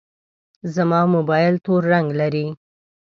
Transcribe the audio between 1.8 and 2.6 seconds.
رنګ لري.